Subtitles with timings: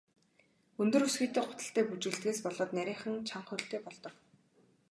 [0.83, 4.13] Өндөр өсгийтэй гуталтай бүжиглэдгээс болоод нарийхан, чанга хөлтэй болгодог.